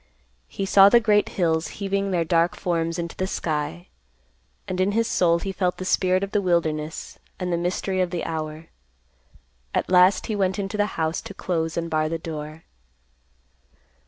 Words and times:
He 0.47 0.65
saw 0.65 0.89
the 0.89 0.99
great 0.99 1.29
hills 1.37 1.67
heaving 1.77 2.09
their 2.09 2.25
dark 2.25 2.55
forms 2.55 2.97
into 2.97 3.15
the 3.15 3.27
sky, 3.27 3.85
and 4.67 4.81
in 4.81 4.93
his 4.93 5.07
soul 5.07 5.37
he 5.37 5.51
felt 5.51 5.77
the 5.77 5.85
spirit 5.85 6.23
of 6.23 6.31
the 6.31 6.41
wilderness 6.41 7.19
and 7.39 7.53
the 7.53 7.55
mystery 7.57 8.01
of 8.01 8.09
the 8.09 8.23
hour. 8.25 8.69
At 9.75 9.91
last 9.91 10.25
he 10.25 10.35
went 10.35 10.57
into 10.57 10.75
the 10.75 10.87
house 10.97 11.21
to 11.21 11.35
close 11.35 11.77
and 11.77 11.87
bar 11.87 12.09
the 12.09 12.17
door. 12.17 12.63